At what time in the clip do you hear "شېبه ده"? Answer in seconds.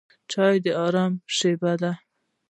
1.37-1.91